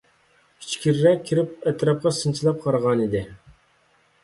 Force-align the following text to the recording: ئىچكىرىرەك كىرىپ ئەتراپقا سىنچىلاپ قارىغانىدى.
ئىچكىرىرەك 0.63 1.21
كىرىپ 1.27 1.69
ئەتراپقا 1.73 2.15
سىنچىلاپ 2.23 2.59
قارىغانىدى. 2.67 3.25